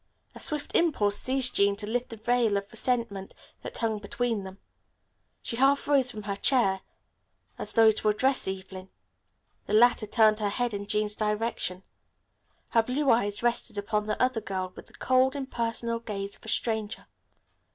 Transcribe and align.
A 0.33 0.39
swift 0.39 0.73
impulse 0.75 1.19
seized 1.19 1.53
Jean 1.53 1.75
to 1.75 1.85
lift 1.85 2.09
the 2.09 2.17
veil 2.17 2.57
of 2.57 2.71
resentment 2.71 3.35
that 3.61 3.77
hung 3.77 3.99
between 3.99 4.43
them. 4.45 4.57
She 5.43 5.57
half 5.57 5.87
rose 5.87 6.09
from 6.09 6.23
her 6.23 6.35
chair 6.35 6.81
as 7.59 7.73
though 7.73 7.91
to 7.91 8.09
address 8.09 8.47
Evelyn. 8.47 8.89
The 9.67 9.73
latter 9.73 10.07
turned 10.07 10.39
her 10.39 10.49
head 10.49 10.73
in 10.73 10.87
Jean's 10.87 11.15
direction. 11.15 11.83
Her 12.69 12.81
blue 12.81 13.11
eyes 13.11 13.43
rested 13.43 13.77
upon 13.77 14.07
the 14.07 14.19
other 14.19 14.41
girl 14.41 14.73
with 14.75 14.87
the 14.87 14.93
cold, 14.93 15.35
impersonal 15.35 15.99
gaze 15.99 16.35
of 16.35 16.43
a 16.45 16.49
stranger. 16.49 17.05